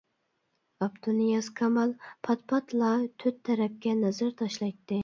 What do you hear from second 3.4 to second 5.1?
تەرەپكە نەزەر تاشلايتتى.